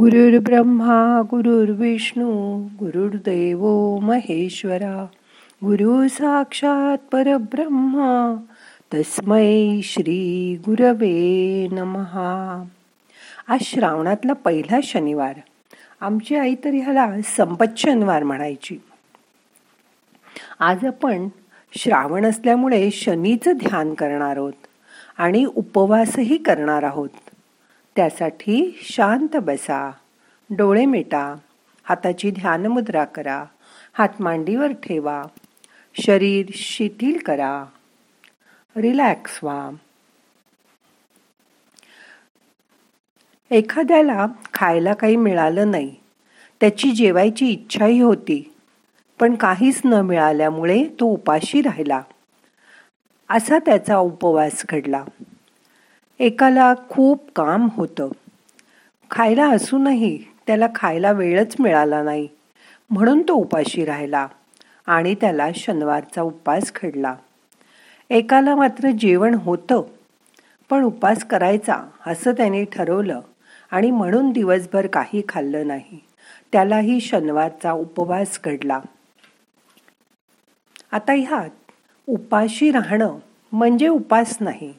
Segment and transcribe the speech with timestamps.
[0.00, 3.60] गुरुर् ब्रह्मा गुरुर्विष्णू गुरुर्देव
[3.98, 5.06] महेश्वरा
[5.64, 8.42] गुरु साक्षात परब्रह्मा
[8.94, 12.64] तस्मै श्री गुरवे नमहा.
[13.48, 15.34] आज श्रावणातला पहिला शनिवार.
[16.00, 18.78] आमची आई तर ह्याला संपत शनिवार म्हणायची.
[20.60, 21.28] आज आपण
[21.72, 24.66] श्रावण असल्यामुळे शनीचं ध्यान करणार आहोत
[25.18, 27.08] आणि उपवासही करणार आहोत.
[27.96, 29.90] त्यासाठी शांत बसा.
[30.50, 31.34] डोळे मिटा.
[31.84, 33.44] हाताची ध्यान मुद्रा करा.
[33.92, 35.22] हात मांडीवर ठेवा.
[35.94, 37.64] शरीर शिथिल करा.
[38.76, 39.70] रिलॅक्स व्हा.
[43.50, 45.94] एखाद्याला खायला काही मिळालं नाही.
[46.60, 48.54] त्याची जेवायची इच्छाही होती.
[49.20, 52.02] पण काहीच न मिळाल्यामुळे तो उपाशी राहिला.
[53.30, 55.04] असा त्याचा उपवास घडला.
[56.20, 58.08] एकाला खूप काम होतं.
[59.10, 60.16] खायला असूनही
[60.46, 62.28] त्याला खायला वेळच मिळाला नाही.
[62.90, 64.26] म्हणून तो उपाशी राहिला
[64.86, 67.14] आणि त्याला शनिवारचा उपवास घडला.
[68.10, 69.82] एकाला मात्र जेवण होतं
[70.70, 73.20] पण उपास करायचा असं त्याने ठरवलं
[73.70, 75.98] आणि म्हणून दिवसभर काही खाल्लं नाही.
[76.52, 78.80] त्यालाही शनिवारचा उपवास घडला.
[80.92, 81.72] आता ह्यात
[82.08, 83.18] उपाशी राहणं
[83.52, 84.72] म्हणजे उपास नाही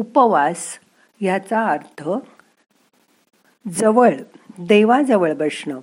[0.00, 0.78] उपवास
[1.20, 2.10] याचा अर्थ
[3.68, 4.14] जवळ
[4.58, 5.80] देवाजवळ बसणं.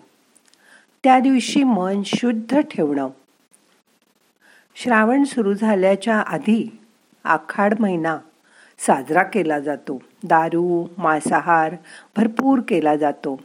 [1.04, 3.08] त्या दिवशी मन शुद्ध ठेवणं.
[4.76, 6.80] श्रावण सुरू झाल्याच्या आधी
[7.24, 8.18] आखाड महिना
[8.80, 10.02] साजरा केला जातो.
[10.24, 11.76] दारू मांसाहार
[12.18, 13.40] भरपूर केला जातो.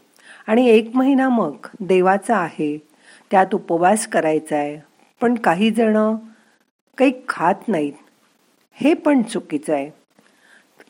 [0.46, 2.78] आणि एक महिना मग देवाचा आहे.
[3.30, 4.80] त्यात उपवास करायचा आहे
[5.20, 6.14] पण काही जण
[6.98, 7.92] काही खात नाहीत.
[8.72, 10.01] हे पण चुकीचं आहे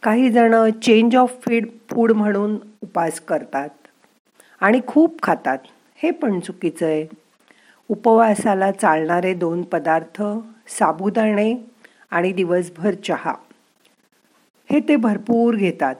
[0.02, 3.68] काही जण चेंज ऑफ फीड फूड म्हणून उपास करतात
[4.60, 5.58] आणि खूप खातात.
[5.96, 7.06] हे पण चुकीचं आहे.
[7.88, 10.22] उपवासाला चालणारे दोन पदार्थ
[10.68, 11.54] साबुदाणे
[12.10, 13.34] आणि दिवसभर चहा.
[14.70, 15.94] हे ते भरपूर घेतात.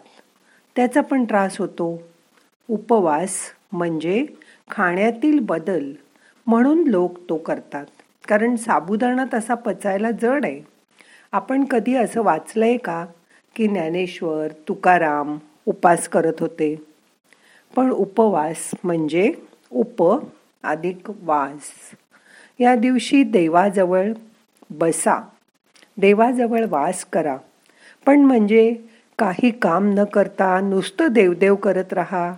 [0.77, 2.03] त्याचा पण त्रास होतो.
[2.69, 3.37] उपवास
[3.73, 4.27] म्हणजे
[4.71, 5.93] खाण्यातील बदल
[6.47, 7.87] म्हणून लोक तो करतात.
[8.29, 10.61] कारण साबुदाणा तसा पचायला जड आहे.
[11.33, 13.07] आपण कधी असं वाचलंय का?
[13.55, 16.83] की ज्ञानेश्वर तुकाराम उपास करत होते.
[17.77, 19.33] पण उपवास म्हणजे
[19.73, 20.21] उप
[20.63, 21.61] अधिक वास.
[22.61, 24.13] या दिवशी देवाजवळ
[24.71, 25.29] बसा.
[25.97, 27.37] देवाजवळ वास करा.
[28.07, 28.77] पण म्हणजे
[29.19, 32.35] काही काम न करता नुसतं देवदेव करत राहा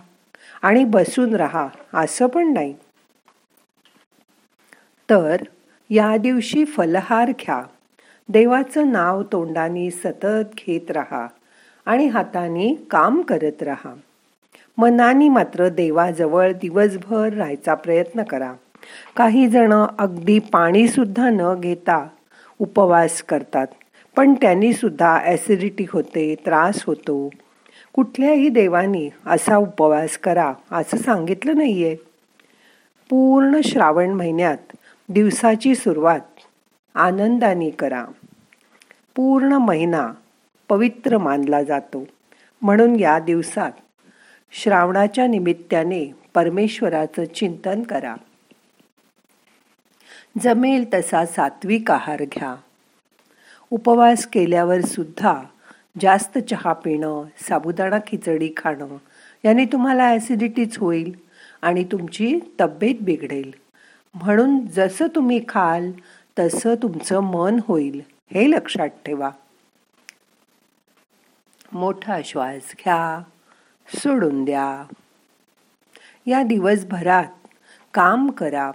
[0.61, 2.73] आणि बसून राहा असं पण नाही.
[5.09, 5.43] तर
[5.89, 7.63] या दिवशी फलहार घ्या.
[8.29, 11.27] देवाचं नाव तोंडाने सतत घेत राहा
[11.85, 13.93] आणि हाताने काम करत राहा.
[14.77, 18.51] मनाने मात्र देवाजवळ दिवसभर राहायचा प्रयत्न करा.
[19.15, 22.05] काही जण अगदी पाणीसुद्धा न घेता
[22.59, 23.67] उपवास करतात
[24.15, 27.29] पण त्यांनी सुद्धा ॲसिडिटी होते त्रास होतो.
[27.93, 31.95] कुठल्याही देवानी असा उपवास करा असं सांगितलं नाही आहे
[33.09, 34.75] पूर्ण श्रावण महिन्यात
[35.09, 36.19] दिवसाची सुरुवात
[36.95, 38.05] आनंदाने करा.
[39.15, 40.13] पूर्ण महिना
[40.69, 42.07] पवित्र मानला जातो.
[42.61, 43.71] म्हणून या दिवसात
[44.51, 48.15] श्रावणाच्या निमित्ताने परमेश्वराचं चिंतन करा.
[50.41, 52.55] जमेल तसा सात्विक आहार घ्या.
[53.71, 55.43] उपवास केल्यावर सुद्धा
[56.01, 58.97] जास्त चहा पिणं साबुदाणा खिचडी खाणं
[59.45, 61.15] याने तुम्हाला ॲसिडिटीच होईल
[61.61, 63.51] आणि तुमची तब्येत बिघडेल.
[64.13, 65.91] म्हणून जसं तुम्ही खाल
[66.39, 68.01] तसं तुमचं मन होईल
[68.33, 69.29] हे लक्षात ठेवा.
[71.71, 73.23] मोठा श्वास घ्या
[73.87, 74.93] सोडून द्या.
[76.27, 77.47] या दिवसभरात
[77.93, 78.71] काम करा.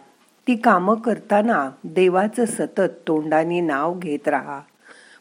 [0.47, 4.60] ती कामं करताना देवाचं सतत तोंडाने नाव घेत राहा.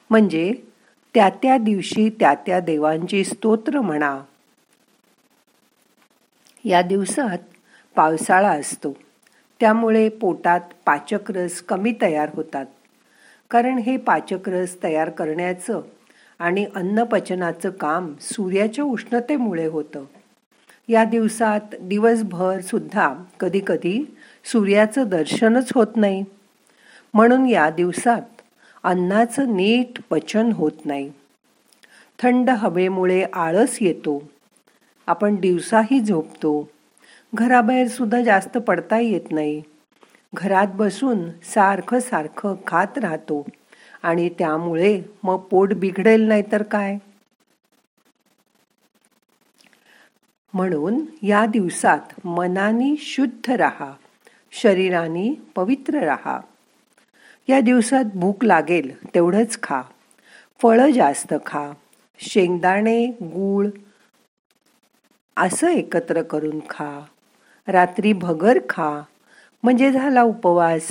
[0.09, 0.53] म्हणजे
[1.13, 4.19] त्या त्या दिवशी त्या त्या देवांची स्तोत्र म्हणा.
[6.66, 7.37] या दिवसात
[7.96, 8.97] पावसाळा असतो.
[9.59, 12.66] त्यामुळे पोटात पाचकरस कमी तयार होतात.
[13.50, 15.82] कारण हे पाचकरस तयार करण्याचं
[16.40, 20.03] आणि अन्नपचनाचं काम सूर्याच्या उष्णतेमुळे होतं.
[20.88, 26.23] या दिवसात दिवसभर सुद्धा कधीकधी सूर्याचं दर्शनच होत नाही.
[27.14, 28.41] म्हणून या दिवसात
[28.84, 31.12] अन्नाचं नीट पचन होत नाही.
[32.20, 34.23] थंड हवेमुळे आळस येतो.
[35.08, 36.70] आपण दिवसाही झोपतो.
[37.35, 39.61] घराबाहेर सुद्धा जास्त पडता येत नाही.
[40.34, 43.47] घरात बसून सारखं सारखं खात राहतो.
[44.03, 46.97] आणि त्यामुळे मग पोट बिघडेल नाही तर काय?
[50.53, 53.93] म्हणून या दिवसात मनाने शुद्ध राहा.
[54.52, 56.40] शरीराने पवित्र राहा.
[57.49, 59.81] या दिवसात भूक लागेल तेवढंच खा.
[60.61, 61.72] फळं जास्त खा.
[62.20, 63.67] शेंगदाणे गूळ
[65.37, 67.05] असं एकत्र करून खा.
[67.69, 69.01] रात्री भगर खा.
[69.63, 70.87] म्हणजे झाला उपवास.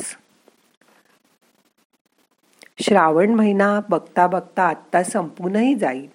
[2.81, 6.09] श्रावण महिना बघता बघता आत्ता संपूनही जाईल.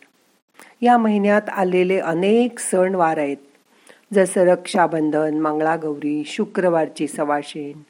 [0.81, 3.37] या महिन्यात आलेले अनेक सण वार आहेत.
[4.13, 7.81] जसं रक्षाबंधन मंगळागौरी शुक्रवारची सवाशेण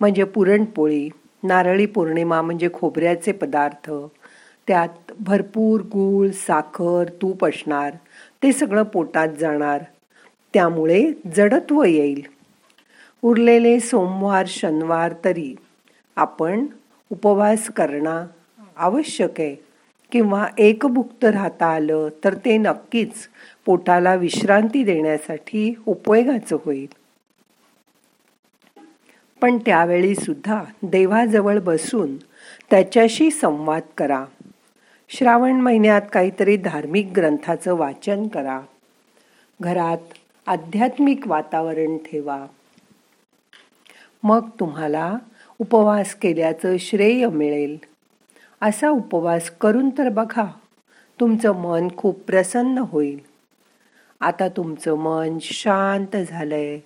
[0.00, 1.08] म्हणजे पुरणपोळी
[1.42, 3.90] नारळी पौर्णिमा म्हणजे खोबऱ्याचे पदार्थ.
[4.68, 7.94] त्यात भरपूर गूळ साखर तूप असणार.
[8.42, 9.84] ते सगळं पोटात जाणार.
[10.54, 12.22] त्यामुळे जडत्व येईल.
[13.22, 15.54] उरलेले सोमवार शनिवार तरी
[16.16, 16.66] आपण
[17.12, 18.26] उपवास करणं
[18.76, 19.56] आवश्यक आहे.
[20.12, 23.28] किंवा एकभुक्त राहता आलं तर ते नक्कीच
[23.64, 26.86] पोटाला विश्रांती देण्यासाठी उपयोगाचं होईल.
[29.40, 32.16] पण त्यावेळी सुद्धा देवाजवळ बसून
[32.70, 34.24] त्याच्याशी संवाद करा.
[35.08, 38.60] श्रावण महिन्यात काहीतरी धार्मिक ग्रंथाचं वाचन करा.
[39.60, 39.98] घरात
[40.46, 42.46] आध्यात्मिक वातावरण ठेवा.
[44.22, 45.16] मग तुम्हाला
[45.58, 47.76] उपवास केल्याचं श्रेय मिळेल.
[48.62, 50.44] असा उपवास करून तर बघा
[51.20, 53.18] तुमचं मन खूप प्रसन्न होईल.
[54.20, 56.80] आता तुमचं मन शांत झालंय.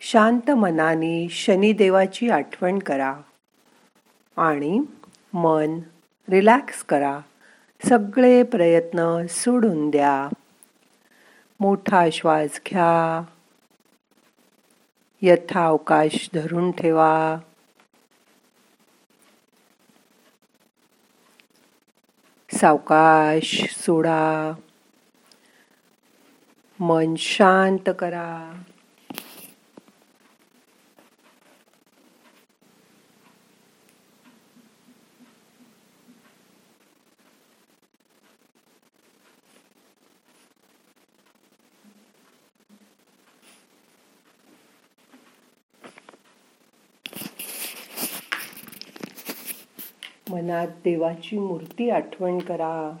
[0.00, 3.16] शांत मनाने शनिदेवाची आठवण करा.
[4.36, 4.80] आणि
[5.32, 5.78] मन
[6.28, 7.20] रिलॅक्स करा.
[7.88, 10.28] सगळे प्रयत्न सोडून द्या.
[11.60, 13.24] मोठा श्वास घ्या.
[15.22, 17.36] यथावकाश धरून ठेवा.
[22.52, 24.52] सावकाश सोडा.
[26.80, 28.62] मन शांत करा.
[50.34, 52.96] मनात देवाची मूर्ती आठवण करा.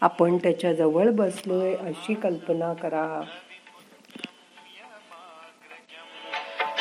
[0.00, 3.06] आपण त्याच्याजवळ बसलोय अशी कल्पना करा.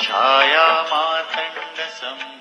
[0.02, 2.41] छाया मातंड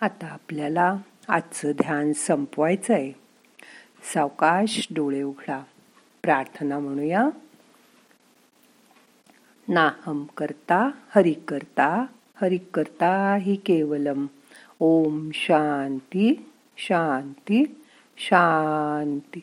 [0.02, 0.96] आता आपल्याला
[1.28, 3.12] आजचं ध्यान संपवायचं आहे
[4.14, 5.64] सावकाश डोळे उघडा.
[6.24, 7.30] प्रार्थना म्हणूया.
[9.68, 12.06] नाहम करता हरि करता
[12.42, 14.25] हरि करता हि केवलम.
[14.80, 17.84] ओम शांती शांती
[18.18, 19.40] शांती.